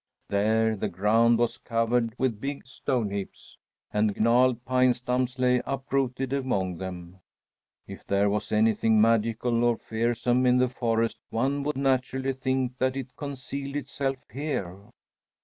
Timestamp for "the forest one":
10.57-11.61